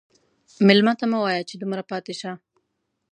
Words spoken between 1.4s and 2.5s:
چې دومره پاتې شه.